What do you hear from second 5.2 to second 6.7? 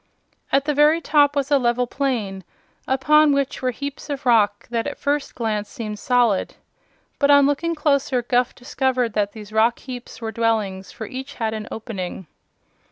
glance seemed solid.